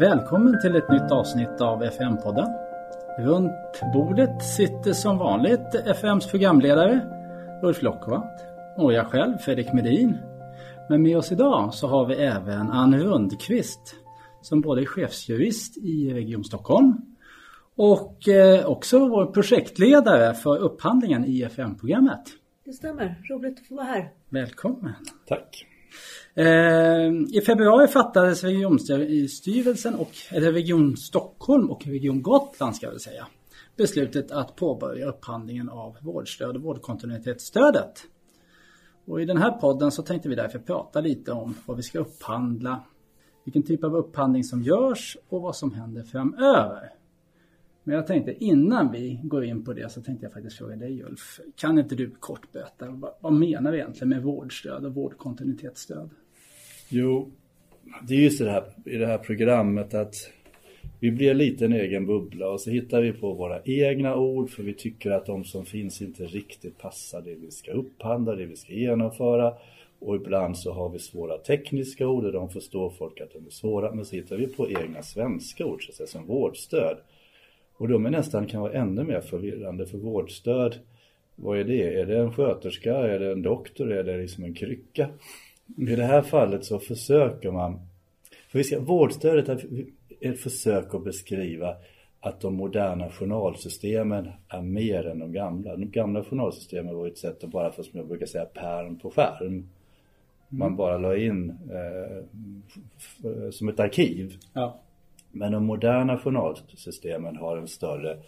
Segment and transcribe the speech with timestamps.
[0.00, 2.48] Välkommen till ett nytt avsnitt av FM-podden.
[3.18, 7.00] Runt bordet sitter som vanligt FMs programledare
[7.62, 8.40] Ulf Lockvart
[8.76, 10.18] och jag själv, Fredrik Medin.
[10.88, 13.96] Men med oss idag så har vi även Anne Rundqvist
[14.40, 16.96] som både är chefsjurist i Region Stockholm
[17.76, 22.22] och eh, också vår projektledare för upphandlingen i FM-programmet.
[22.64, 24.12] Det stämmer, roligt att få vara här.
[24.28, 24.94] Välkommen!
[25.26, 25.66] Tack!
[26.34, 33.00] Eh, I februari fattades regionstyrelsen och eller Region Stockholm och Region Gotland ska jag väl
[33.00, 33.26] säga
[33.80, 38.02] beslutet att påbörja upphandlingen av vårdstöd och vårdkontinuitetsstödet.
[39.06, 41.98] Och I den här podden så tänkte vi därför prata lite om vad vi ska
[41.98, 42.84] upphandla,
[43.44, 46.92] vilken typ av upphandling som görs och vad som händer framöver.
[47.84, 51.02] Men jag tänkte innan vi går in på det så tänkte jag faktiskt fråga dig
[51.02, 51.40] Ulf.
[51.56, 56.10] Kan inte du kort berätta vad, vad menar vi egentligen med vårdstöd och vårdkontinuitetsstöd?
[56.88, 57.30] Jo,
[58.08, 60.14] det är just det här i det här programmet att
[61.00, 64.62] vi blir lite en egen bubbla och så hittar vi på våra egna ord för
[64.62, 68.56] vi tycker att de som finns inte riktigt passar det vi ska upphandla, det vi
[68.56, 69.54] ska genomföra.
[69.98, 73.50] Och ibland så har vi svåra tekniska ord och de förstår folk att de är
[73.50, 73.94] svåra.
[73.94, 76.96] Men så hittar vi på egna svenska ord, så att säga, som vårdstöd.
[77.80, 80.78] Och de är nästan kan vara ännu mer förvirrande för vårdstöd.
[81.36, 82.00] Vad är det?
[82.00, 82.96] Är det en sköterska?
[82.96, 83.92] Är det en doktor?
[83.92, 85.08] Är det liksom en krycka?
[85.76, 87.80] I det här fallet så försöker man,
[88.48, 89.84] för vi ska, vårdstödet är
[90.20, 91.76] ett försök att beskriva
[92.20, 95.76] att de moderna journalsystemen är mer än de gamla.
[95.76, 99.10] De gamla journalsystemen var ett sätt att bara, för som jag brukar säga, pärm på
[99.10, 99.68] skärm.
[100.48, 102.24] Man bara la in eh,
[103.50, 104.38] som ett arkiv.
[104.52, 104.80] Ja.
[105.30, 108.18] Men de moderna journalsystemen har en större,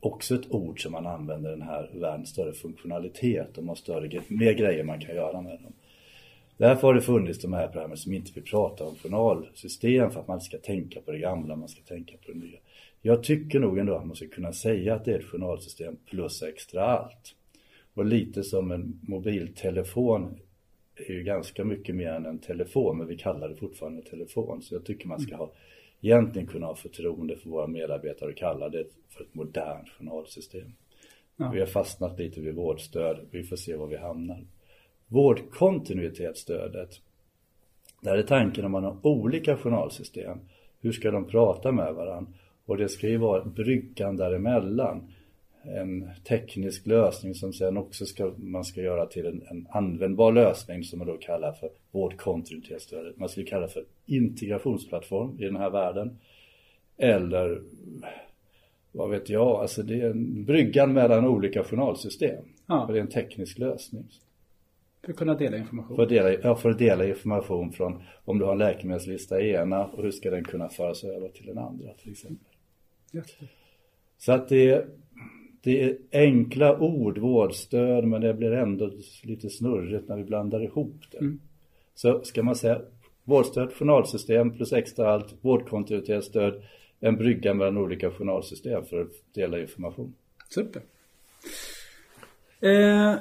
[0.00, 3.54] också ett ord som man använder den här världen, större funktionalitet.
[3.54, 5.72] De har större, mer grejer man kan göra med dem.
[6.56, 10.28] Därför har det funnits de här programmen som inte vill prata om journalsystem för att
[10.28, 12.58] man ska tänka på det gamla, man ska tänka på det nya.
[13.02, 16.42] Jag tycker nog ändå att man ska kunna säga att det är ett journalsystem plus
[16.42, 17.34] extra allt.
[17.94, 20.38] Och lite som en mobiltelefon
[20.96, 24.62] är ju ganska mycket mer än en telefon, men vi kallar det fortfarande telefon.
[24.62, 25.52] Så jag tycker man ska ha,
[26.00, 30.72] egentligen kunna ha förtroende för våra medarbetare och kalla det för ett modernt journalsystem.
[31.36, 31.50] Ja.
[31.50, 34.44] Vi har fastnat lite vid vårdstöd, vi får se var vi hamnar
[35.10, 36.90] vårdkontinuitetsstödet.
[38.00, 40.38] Där är tanken om man har olika journalsystem,
[40.80, 42.32] hur ska de prata med varandra?
[42.64, 45.12] Och det ska ju vara bryggan däremellan.
[45.62, 50.84] En teknisk lösning som sen också ska, man ska göra till en, en användbar lösning
[50.84, 53.18] som man då kallar för vårdkontinuitetsstödet.
[53.18, 56.18] Man skulle kalla för integrationsplattform i den här världen.
[56.96, 57.62] Eller
[58.92, 62.44] vad vet jag, alltså det är en bryggan mellan olika journalsystem.
[62.66, 62.86] Ja.
[62.86, 64.04] För det är en teknisk lösning.
[65.04, 65.96] För att kunna dela information?
[65.96, 69.50] För att dela, ja, för att dela information från om du har en läkemedelslista i
[69.50, 72.46] ena och hur ska den kunna föras över till den andra till exempel.
[73.12, 73.24] Det.
[74.18, 74.86] Så att det,
[75.62, 78.90] det är enkla ord, vårdstöd, men det blir ändå
[79.22, 81.18] lite snurrigt när vi blandar ihop det.
[81.18, 81.40] Mm.
[81.94, 82.80] Så ska man säga
[83.24, 86.62] vårdstöd, journalsystem plus extra allt, vårdkontinuitetsstöd,
[87.00, 90.14] en brygga mellan olika journalsystem för att dela information.
[90.48, 90.82] Super.
[92.60, 93.14] Eh,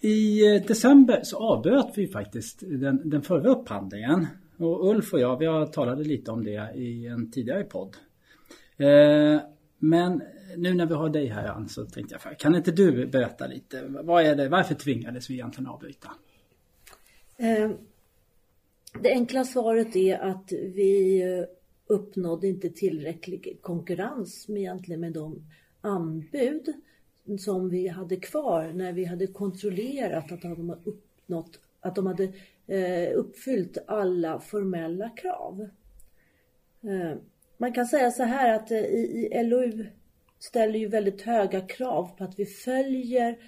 [0.00, 4.26] i eh, december så avbröt vi faktiskt den, den förra upphandlingen.
[4.56, 7.96] Och Ulf och jag, vi har talade lite om det i en tidigare podd.
[8.76, 9.40] Eh,
[9.80, 10.22] men
[10.56, 13.84] nu när vi har dig här Ann så tänkte jag, kan inte du berätta lite?
[13.88, 16.10] Vad är det, varför tvingades vi egentligen avbryta?
[17.36, 17.70] Eh,
[19.00, 21.44] det enkla svaret är att vi eh,
[21.86, 25.42] uppnådde inte tillräcklig konkurrens med, egentligen med de
[25.80, 26.74] anbud
[27.38, 32.32] som vi hade kvar när vi hade kontrollerat att de hade uppnått, att de hade
[32.66, 35.68] eh, uppfyllt alla formella krav.
[37.60, 39.86] Man kan säga så här att eh, i, i LOU
[40.38, 43.38] ställer ju väldigt höga krav på att vi följer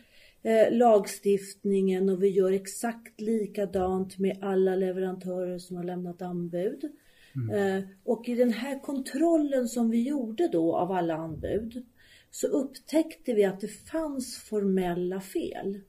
[0.42, 6.92] eh, lagstiftningen och vi gör exakt likadant med alla leverantörer som har lämnat anbud.
[7.34, 7.78] Mm.
[7.78, 11.86] Eh, och i den här kontrollen som vi gjorde då av alla anbud
[12.30, 15.80] så upptäckte vi att det fanns formella fel.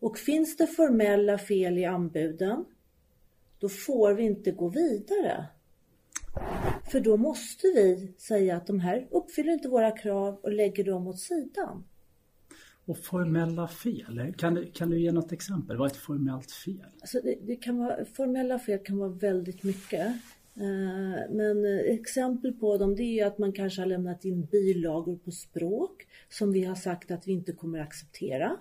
[0.00, 2.64] Och finns det formella fel i anbuden,
[3.58, 5.46] då får vi inte gå vidare.
[6.94, 11.06] För då måste vi säga att de här uppfyller inte våra krav och lägger dem
[11.06, 11.84] åt sidan.
[12.84, 15.76] Och formella fel, kan du, kan du ge något exempel?
[15.76, 16.86] Vad är ett formellt fel?
[17.00, 20.06] Alltså det, det kan vara, formella fel kan vara väldigt mycket.
[20.56, 25.30] Eh, men exempel på dem det är att man kanske har lämnat in bilagor på
[25.30, 28.56] språk som vi har sagt att vi inte kommer acceptera.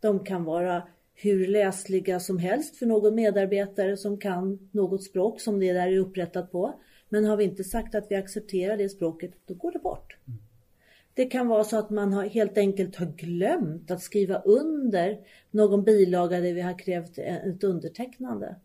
[0.00, 0.82] De kan vara
[1.14, 5.98] hur läsliga som helst för någon medarbetare som kan något språk som det där är
[5.98, 6.80] upprättat på.
[7.08, 10.16] Men har vi inte sagt att vi accepterar det språket, då går det bort.
[11.14, 15.18] Det kan vara så att man har, helt enkelt har glömt att skriva under
[15.50, 18.56] någon bilaga där vi har krävt ett undertecknande.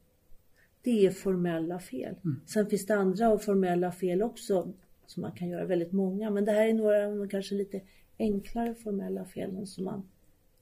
[0.81, 2.15] Det är formella fel.
[2.23, 2.41] Mm.
[2.45, 4.73] Sen finns det andra formella fel också
[5.05, 6.29] som man kan göra väldigt många.
[6.29, 7.81] Men det här är några av de kanske lite
[8.19, 10.09] enklare formella felen som man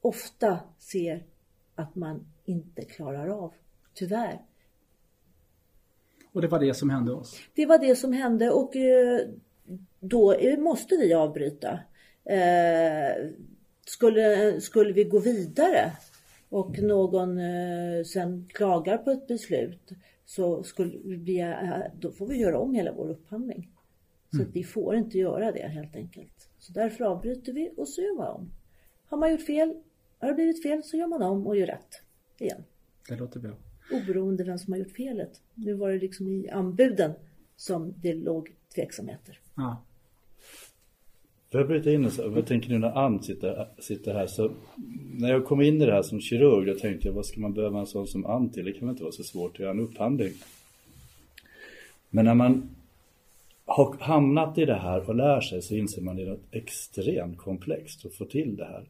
[0.01, 1.25] ofta ser
[1.75, 3.53] att man inte klarar av.
[3.93, 4.41] Tyvärr.
[6.33, 7.39] Och det var det som hände oss?
[7.53, 9.19] Det var det som hände och eh,
[9.99, 11.79] då måste vi avbryta.
[12.25, 13.29] Eh,
[13.85, 15.91] skulle, skulle vi gå vidare
[16.49, 19.91] och någon eh, sen klagar på ett beslut
[20.25, 21.55] så skulle vi,
[21.99, 23.71] då får vi göra om hela vår upphandling.
[24.31, 24.51] Så mm.
[24.53, 26.49] vi får inte göra det helt enkelt.
[26.59, 28.51] Så därför avbryter vi och så gör man om.
[29.05, 29.75] Har man gjort fel,
[30.19, 32.01] har det blivit fel så gör man om och gör rätt
[32.39, 32.63] igen.
[33.09, 33.51] Det låter bra.
[33.91, 35.41] Oberoende vem som har gjort felet.
[35.55, 37.11] Nu var det liksom i anbuden
[37.55, 39.39] som det låg tveksamheter.
[39.55, 39.83] Ja.
[41.51, 44.51] Får jag bryta in så, jag tänker nu när Ann sitter, sitter här så
[45.13, 47.53] när jag kom in i det här som kirurg då tänkte jag vad ska man
[47.53, 48.65] behöva en sån som Ann till?
[48.65, 50.33] Det kan väl inte vara så svårt att göra en upphandling.
[52.09, 52.69] Men när man
[53.65, 56.47] har hamnat i det här och lär sig så inser man att det är något
[56.51, 58.89] extremt komplext att få till det här.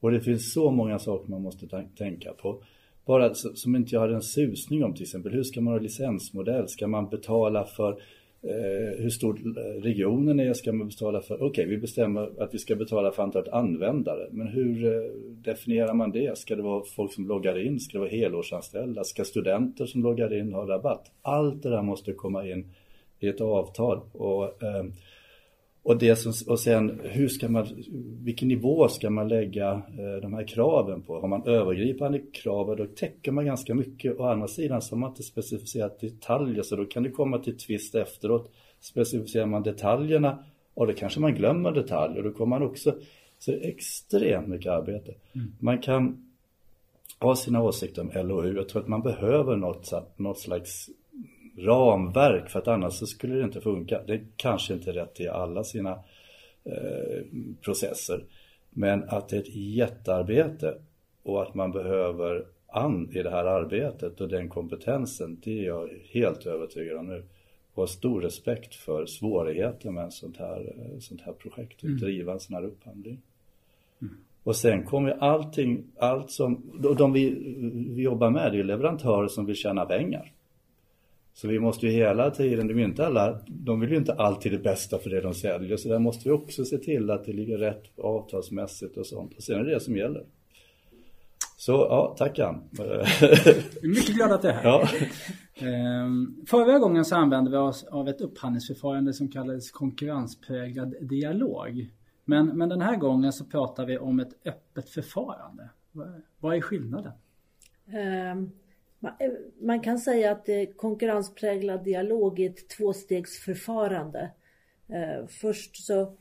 [0.00, 2.62] Och det finns så många saker man måste tänka på.
[3.08, 6.68] Bara som inte jag hade en susning om till exempel, hur ska man ha licensmodell?
[6.68, 7.90] Ska man betala för
[8.42, 10.52] eh, hur stor eh, regionen är?
[10.52, 11.34] Ska man betala för?
[11.34, 14.28] Okej, okay, vi bestämmer att vi ska betala för antalet användare.
[14.30, 16.38] Men hur eh, definierar man det?
[16.38, 17.80] Ska det vara folk som loggar in?
[17.80, 19.04] Ska det vara helårsanställda?
[19.04, 21.10] Ska studenter som loggar in ha rabatt?
[21.22, 22.70] Allt det där måste komma in
[23.20, 24.00] i ett avtal.
[24.12, 24.84] Och, eh,
[25.82, 27.66] och, det som, och sen hur ska man,
[28.24, 31.20] vilken nivå ska man lägga eh, de här kraven på?
[31.20, 34.20] Har man övergripande krav då täcker man ganska mycket.
[34.20, 37.58] Å andra sidan så har man inte specificerat detaljer så då kan det komma till
[37.58, 38.52] tvist efteråt.
[38.80, 40.44] Specificerar man detaljerna
[40.74, 42.22] och då kanske man glömmer detaljer.
[42.22, 42.94] Då kommer man också,
[43.38, 45.14] så det är extremt mycket arbete.
[45.34, 45.52] Mm.
[45.58, 46.28] Man kan
[47.20, 48.56] ha sina åsikter om LOU.
[48.56, 50.90] Jag tror att man behöver något, något slags
[51.58, 54.02] ramverk för att annars så skulle det inte funka.
[54.06, 55.90] Det kanske inte är rätt i alla sina
[56.64, 57.22] eh,
[57.60, 58.24] processer.
[58.70, 60.74] Men att det är ett jättearbete
[61.22, 65.88] och att man behöver an i det här arbetet och den kompetensen, det är jag
[66.10, 67.24] helt övertygad om nu.
[67.74, 71.84] Och har stor respekt för svårigheten med ett sånt här, eh, sånt här projekt, att
[71.84, 71.98] mm.
[71.98, 73.22] driva en sån här upphandling.
[74.02, 74.14] Mm.
[74.42, 77.30] Och sen kommer allting, allt som, de vi,
[77.94, 80.32] vi jobbar med, det är leverantörer som vill tjäna pengar.
[81.40, 84.58] Så vi måste ju hela tiden, de, inte alla, de vill ju inte alltid det
[84.58, 85.76] bästa för det de säljer.
[85.76, 89.34] Så där måste vi också se till att det ligger rätt avtalsmässigt och sånt.
[89.36, 90.26] Och sen är det det som gäller.
[91.56, 92.62] Så ja, tack Ann.
[93.82, 94.64] Mycket glad att du är här.
[94.64, 94.88] Ja.
[95.66, 101.90] Ehm, förra gången så använde vi oss av ett upphandlingsförfarande som kallades konkurrenspräglad dialog.
[102.24, 105.70] Men, men den här gången så pratar vi om ett öppet förfarande.
[106.40, 107.12] Vad är skillnaden?
[107.86, 108.67] Um Eh,
[109.02, 114.30] Eh, man kan säga att eh, konkurrenspräglad dialog är ett tvåstegsförfarande.
[114.88, 116.16] Eh, först så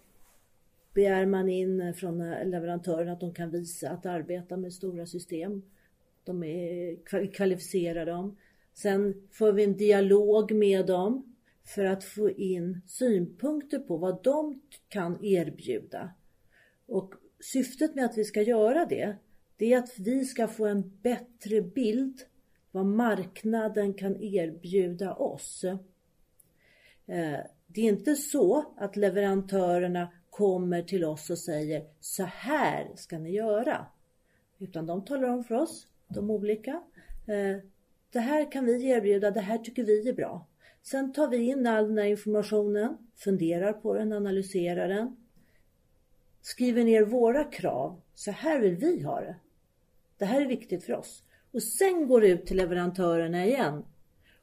[0.93, 5.61] begär man in från leverantören att de kan visa att arbeta med stora system.
[6.23, 8.37] De är, kvalificerar dem.
[8.73, 14.61] Sen får vi en dialog med dem för att få in synpunkter på vad de
[14.89, 16.09] kan erbjuda.
[16.85, 19.15] Och syftet med att vi ska göra det,
[19.57, 22.21] det är att vi ska få en bättre bild
[22.77, 25.63] vad marknaden kan erbjuda oss.
[27.05, 33.19] Eh, det är inte så att leverantörerna kommer till oss och säger så här ska
[33.19, 33.85] ni göra.
[34.59, 36.83] Utan de talar om för oss, de olika.
[37.27, 37.57] Eh,
[38.11, 40.47] det här kan vi erbjuda, det här tycker vi är bra.
[40.83, 45.15] Sen tar vi in all den här informationen, funderar på den, analyserar den.
[46.41, 48.01] Skriver ner våra krav.
[48.15, 49.35] Så här vill vi ha det.
[50.17, 51.23] Det här är viktigt för oss
[51.57, 53.85] och sen går det ut till leverantörerna igen.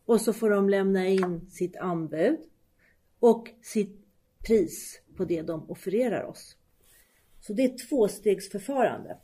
[0.04, 2.38] Och så får de lämna in sitt anbud
[3.18, 4.06] och sitt
[4.46, 6.56] pris på det de offererar oss.
[7.40, 9.18] Så det är ett tvåstegsförfarande.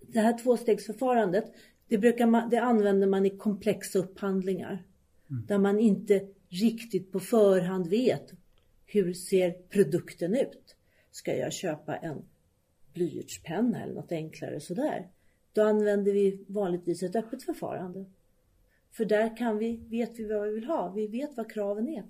[0.00, 1.44] Det här tvåstegsförfarandet
[1.88, 4.84] det, brukar man, det använder man i komplexa upphandlingar.
[5.30, 5.46] Mm.
[5.46, 8.32] Där man inte riktigt på förhand vet
[8.86, 10.76] hur ser produkten ut.
[11.10, 12.24] Ska jag köpa en
[12.92, 15.10] blyertspenna eller något enklare sådär?
[15.54, 18.04] Då använder vi vanligtvis ett öppet förfarande.
[18.90, 20.92] För där kan vi, vet vi vad vi vill ha.
[20.92, 22.04] Vi vet vad kraven är.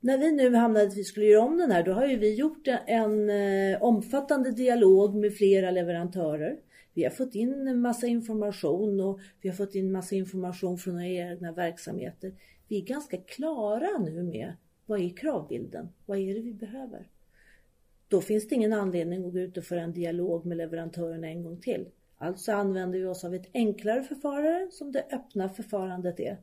[0.00, 2.34] När vi nu hamnade att vi skulle göra om den här, då har ju vi
[2.34, 6.60] gjort en eh, omfattande dialog med flera leverantörer.
[6.94, 10.94] Vi har fått in en massa information och vi har fått in massa information från
[10.94, 12.34] våra egna verksamheter.
[12.68, 14.52] Vi är ganska klara nu med
[14.86, 15.88] vad är kravbilden?
[16.06, 17.08] Vad är det vi behöver?
[18.10, 21.42] Då finns det ingen anledning att gå ut och föra en dialog med leverantören en
[21.42, 21.88] gång till.
[22.16, 26.38] Alltså använder vi oss av ett enklare förfarande som det öppna förfarandet är.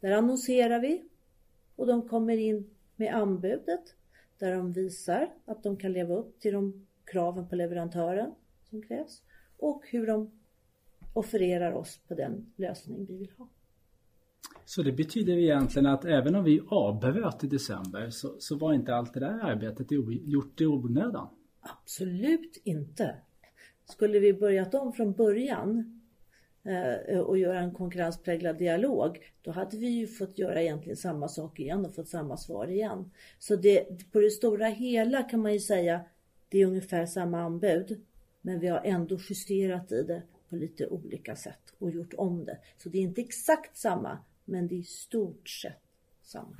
[0.00, 1.04] Där annonserar vi
[1.76, 3.94] och de kommer in med anbudet
[4.38, 9.22] där de visar att de kan leva upp till de kraven på leverantören som krävs
[9.56, 10.40] och hur de
[11.12, 13.48] offererar oss på den lösning vi vill ha.
[14.64, 18.94] Så det betyder egentligen att även om vi avbröt i december så, så var inte
[18.94, 21.28] allt det där arbetet gjort i onödan?
[21.60, 23.14] Absolut inte.
[23.84, 26.00] Skulle vi börjat om från början
[26.64, 31.60] eh, och göra en konkurrenspräglad dialog, då hade vi ju fått göra egentligen samma sak
[31.60, 33.10] igen och fått samma svar igen.
[33.38, 36.00] Så det, på det stora hela kan man ju säga,
[36.48, 38.00] det är ungefär samma anbud,
[38.40, 42.58] men vi har ändå justerat i det på lite olika sätt och gjort om det.
[42.78, 45.82] Så det är inte exakt samma, men det är i stort sett
[46.22, 46.56] samma.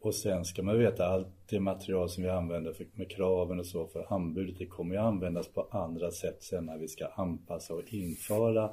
[0.00, 3.66] Och sen ska man veta allt det material som vi använder för, med kraven och
[3.66, 7.74] så för anbudet, det kommer ju användas på andra sätt sen när vi ska anpassa
[7.74, 8.64] och införa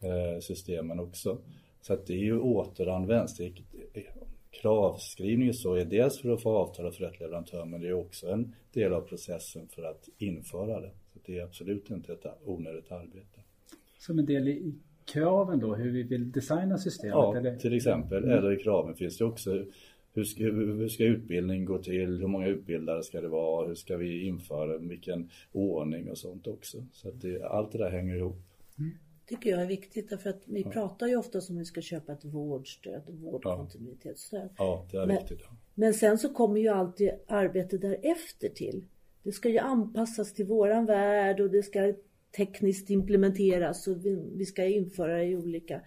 [0.00, 1.38] eh, systemen också.
[1.80, 3.36] Så att det är ju återanvänds.
[3.36, 3.52] Det är,
[4.50, 8.28] kravskrivning så är dels för att få avtal för rätt leverantör men det är också
[8.28, 10.90] en del av processen för att införa det.
[11.12, 13.40] Så det är absolut inte ett onödigt arbete.
[13.98, 14.74] Som en del i
[15.04, 17.14] kraven då, hur vi vill designa systemet?
[17.14, 17.56] Ja, eller?
[17.56, 18.24] till exempel.
[18.24, 18.38] Mm.
[18.38, 19.64] Eller i kraven finns det också
[20.14, 22.18] hur ska, hur ska utbildning gå till?
[22.20, 23.66] Hur många utbildare ska det vara?
[23.66, 26.86] Hur ska vi införa vilken ordning och sånt också?
[26.92, 28.36] Så att det, allt det där hänger ihop.
[28.78, 28.90] Mm.
[29.26, 30.70] tycker jag är viktigt därför att vi ja.
[30.70, 34.48] pratar ju ofta om att vi ska köpa ett vårdstöd, vårdkontinuitetsstöd.
[34.58, 35.40] Ja, det är men, viktigt.
[35.42, 35.56] Ja.
[35.74, 38.84] Men sen så kommer ju alltid arbetet därefter till.
[39.22, 41.94] Det ska ju anpassas till våran värld och det ska
[42.36, 45.80] tekniskt implementeras och vi, vi ska införa det i olika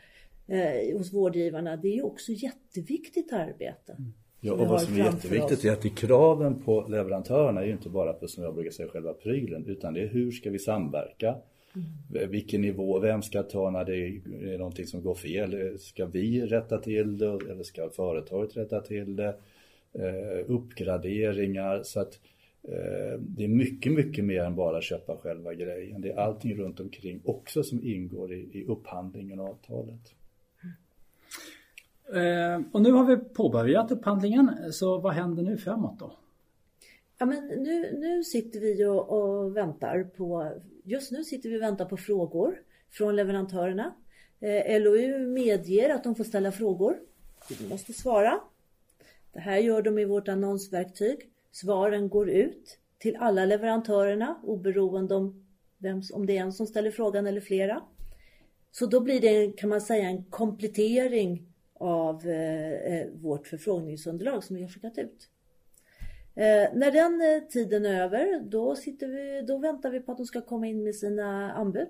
[0.47, 1.77] eh, hos vårdgivarna.
[1.77, 3.95] Det är ju också jätteviktigt arbete.
[3.99, 4.13] Mm.
[4.39, 7.89] Ja, och vad som är jätteviktigt är att i kraven på leverantörerna är ju inte
[7.89, 11.35] bara på, som jag brukar säga, själva prylen, utan det är hur ska vi samverka?
[11.75, 12.29] Mm.
[12.29, 15.79] Vilken nivå, vem ska ta när det är någonting som går fel?
[15.79, 19.35] Ska vi rätta till det eller ska företaget rätta till det?
[19.93, 22.19] Eh, uppgraderingar så att eh,
[23.19, 26.01] det är mycket, mycket mer än bara köpa själva grejen.
[26.01, 30.13] Det är allting runt omkring också som ingår i, i upphandlingen och avtalet.
[32.13, 36.11] Eh, och nu har vi påbörjat upphandlingen, så vad händer nu framåt då?
[37.17, 40.51] Ja, men nu, nu sitter vi och, och väntar på,
[40.83, 43.93] just nu sitter vi och väntar på frågor från leverantörerna.
[44.39, 46.99] Eh, LOU medger att de får ställa frågor.
[47.59, 48.39] Vi måste svara.
[49.33, 51.29] Det här gör de i vårt annonsverktyg.
[51.61, 55.45] Svaren går ut till alla leverantörerna oberoende om,
[55.77, 57.83] vem, om det är en som ställer frågan eller flera.
[58.71, 64.55] Så då blir det kan man säga en komplettering av eh, eh, vårt förfrågningsunderlag som
[64.55, 65.29] vi har skickat ut.
[66.35, 70.17] Eh, när den eh, tiden är över, då, sitter vi, då väntar vi på att
[70.17, 71.89] de ska komma in med sina anbud.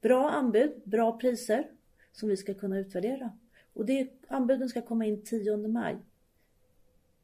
[0.00, 1.66] Bra anbud, bra priser
[2.12, 3.32] som vi ska kunna utvärdera.
[3.72, 5.96] Och det, anbuden ska komma in 10 maj.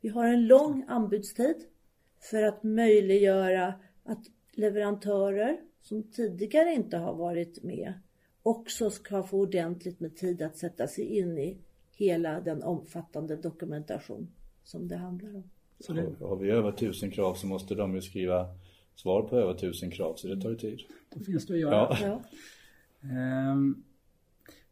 [0.00, 1.56] Vi har en lång anbudstid
[2.20, 3.74] för att möjliggöra
[4.04, 7.92] att leverantörer som tidigare inte har varit med
[8.42, 11.58] också ska få ordentligt med tid att sätta sig in i
[11.96, 14.28] hela den omfattande dokumentation
[14.64, 15.50] som det handlar om.
[15.80, 16.14] Så det...
[16.20, 18.46] Har vi över tusen krav så måste de ju skriva
[18.94, 20.80] svar på över tusen krav så det tar ju tid.
[21.14, 21.96] Då finns det att göra.
[22.00, 22.22] Ja.
[23.00, 23.52] ja.
[23.52, 23.84] Um,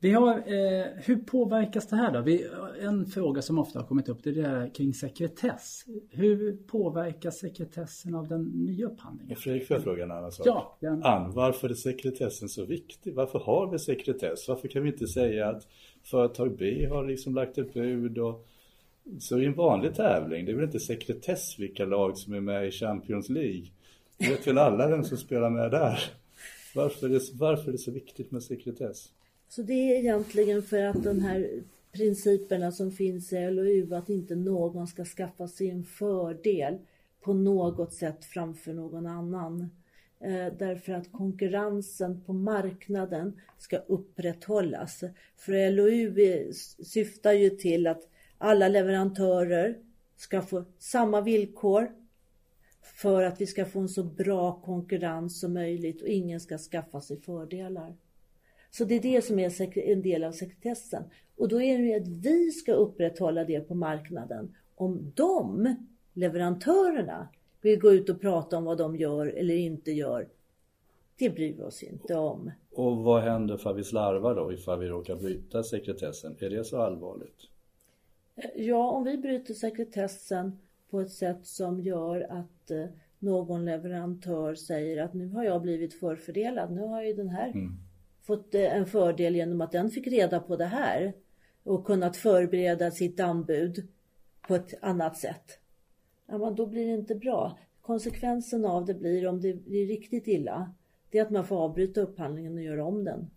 [0.05, 2.21] vi har, eh, hur påverkas det här då?
[2.21, 2.47] Vi,
[2.81, 5.85] en fråga som ofta har kommit upp det är det här kring sekretess.
[6.11, 9.37] Hur påverkas sekretessen av den nya upphandlingen?
[9.37, 10.47] Fredrik, får jag fråga en annan sak?
[10.47, 11.05] Ja, den...
[11.05, 13.15] Ann, varför är sekretessen så viktig?
[13.15, 14.49] Varför har vi sekretess?
[14.49, 15.67] Varför kan vi inte säga att
[16.03, 18.47] företag B har liksom lagt ett bud och
[19.21, 22.67] så i en vanlig tävling, det är väl inte sekretess vilka lag som är med
[22.69, 23.67] i Champions League?
[24.19, 25.99] Det vet väl alla vem som spelar med där?
[26.75, 29.11] Varför är det, varför är det så viktigt med sekretess?
[29.55, 31.51] Så det är egentligen för att de här
[31.93, 36.79] principerna som finns i LOU, att inte någon ska skaffa sig en fördel
[37.21, 39.71] på något sätt framför någon annan.
[40.21, 45.05] Eh, därför att konkurrensen på marknaden ska upprätthållas.
[45.37, 46.53] För LOU
[46.85, 48.09] syftar ju till att
[48.39, 49.79] alla leverantörer
[50.17, 51.91] ska få samma villkor
[52.83, 57.01] för att vi ska få en så bra konkurrens som möjligt och ingen ska skaffa
[57.01, 57.95] sig fördelar.
[58.77, 61.03] Så det är det som är en del av sekretessen.
[61.37, 64.55] Och då är det ju att vi ska upprätthålla det på marknaden.
[64.75, 65.75] Om de,
[66.13, 67.29] leverantörerna,
[67.61, 70.29] vill gå ut och prata om vad de gör eller inte gör,
[71.19, 72.51] det bryr vi oss inte om.
[72.73, 76.37] Och vad händer för vi slarvar då ifall vi råkar bryta sekretessen?
[76.39, 77.39] Är det så allvarligt?
[78.57, 80.59] Ja, om vi bryter sekretessen
[80.91, 82.87] på ett sätt som gör att eh,
[83.19, 86.73] någon leverantör säger att nu har jag blivit förfördelad.
[86.73, 87.84] Nu har ju den här mm.
[88.27, 91.15] Fått eh, en fördel genom att den fick reda på det här
[91.63, 93.89] och kunnat förbereda sitt anbud
[94.49, 95.59] på ett annat sätt.
[96.27, 97.59] Ja, men då blir det inte bra.
[97.81, 100.75] Konsekvensen av det blir, om det blir riktigt illa,
[101.11, 103.31] det är att man får avbryta upphandlingen och göra om den.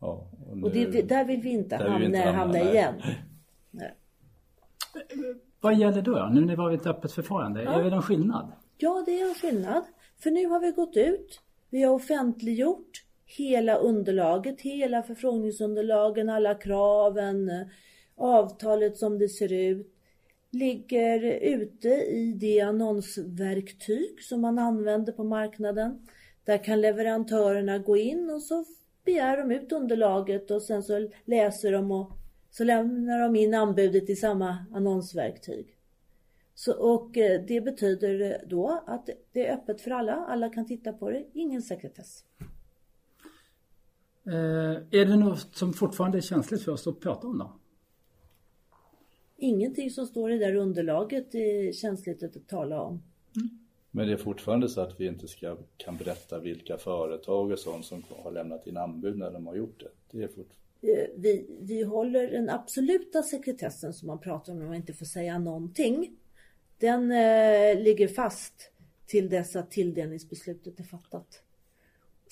[0.00, 2.94] Ja, och, nu, och det, där vill vi inte hamna, vi inte hamna, hamna igen.
[3.70, 3.94] Nej.
[5.60, 6.30] Vad gäller då?
[6.32, 7.80] Nu när vi har ett öppet förfarande, ja.
[7.80, 8.52] är det någon skillnad?
[8.76, 9.84] Ja, det är en skillnad.
[10.18, 17.50] För nu har vi gått ut, vi har offentliggjort hela underlaget, hela förfrågningsunderlagen, alla kraven,
[18.14, 19.94] avtalet som det ser ut,
[20.50, 26.06] ligger ute i det annonsverktyg som man använder på marknaden.
[26.44, 28.64] Där kan leverantörerna gå in och så
[29.04, 32.10] begär de ut underlaget och sen så läser de och
[32.50, 35.76] så lämnar de in anbudet i samma annonsverktyg.
[36.54, 40.92] Så, och eh, det betyder då att det är öppet för alla, alla kan titta
[40.92, 42.24] på det, ingen sekretess.
[44.26, 47.52] Eh, är det något som fortfarande är känsligt för oss att prata om då?
[49.36, 53.02] Ingenting som står i det där underlaget är känsligt att tala om.
[53.36, 53.48] Mm.
[53.90, 57.84] Men det är fortfarande så att vi inte ska, kan berätta vilka företag och sånt
[57.84, 60.18] som har lämnat in anbud när de har gjort det.
[60.18, 60.50] det är fort...
[60.80, 65.06] Eh, vi, vi håller den absoluta sekretessen som man pratar om när man inte får
[65.06, 66.16] säga någonting.
[66.78, 68.70] Den eh, ligger fast
[69.06, 71.42] till dess att tilldelningsbeslutet är fattat.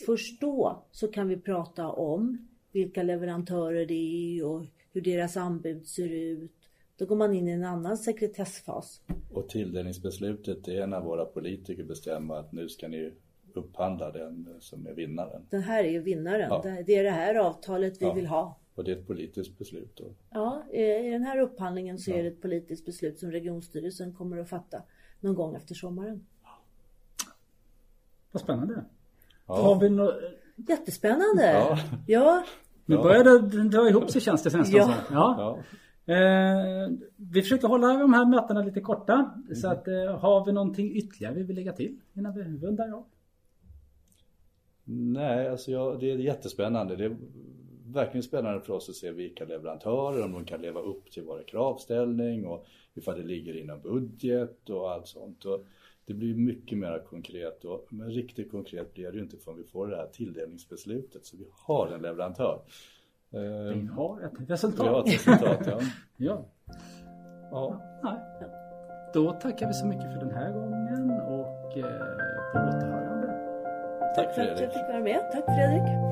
[0.07, 5.87] Först då så kan vi prata om vilka leverantörer det är och hur deras anbud
[5.87, 6.71] ser ut.
[6.97, 9.03] Då går man in i en annan sekretessfas.
[9.33, 13.13] Och tilldelningsbeslutet är när våra politiker bestämmer att nu ska ni
[13.55, 15.47] upphandla den som är vinnaren.
[15.51, 16.49] Den här är vinnaren.
[16.51, 16.83] Ja.
[16.87, 18.13] Det är det här avtalet vi ja.
[18.13, 18.61] vill ha.
[18.75, 20.15] Och det är ett politiskt beslut då?
[20.31, 22.17] Ja, i den här upphandlingen så ja.
[22.17, 24.83] är det ett politiskt beslut som regionstyrelsen kommer att fatta
[25.21, 26.27] någon gång efter sommaren.
[28.33, 28.85] Vad spännande.
[29.47, 29.55] Ja.
[29.55, 30.11] Har vi no
[30.57, 31.53] Jättespännande.
[31.53, 31.79] Ja.
[32.07, 32.45] ja.
[32.87, 34.95] Nu börjar det dra ihop sig känns det nästan ja.
[35.11, 35.59] ja.
[36.07, 39.33] Eh, vi försöker hålla de här mötena lite korta.
[39.45, 39.55] Mm.
[39.55, 43.05] Så att eh, har vi någonting ytterligare vi vill lägga till innan vi rundar av?
[44.85, 46.97] Nej, alltså jag, det är jättespännande.
[46.97, 47.17] Det är
[47.87, 51.43] verkligen spännande för oss att se vilka leverantörer, om de kan leva upp till våra
[51.43, 55.45] kravställning och ifall det ligger inom budget och allt sånt.
[55.45, 55.67] Och
[56.07, 59.65] det blir mycket mer konkret och, men riktigt konkret blir det ju inte förrän vi
[59.65, 62.61] får det här tilldelningsbeslutet så vi har en leverantör.
[63.31, 63.39] Vi
[63.73, 64.87] ehm, har ett resultat.
[64.87, 65.81] Vi har ett resultat, ja.
[66.17, 66.45] ja.
[67.51, 67.81] ja.
[68.03, 68.47] ja.
[69.15, 73.27] Då tackar vi så mycket för den här gången och eh, på återhörande.
[74.15, 75.31] Tack, Tack för att jag fick vara med.
[75.33, 76.04] Tack Fredrik.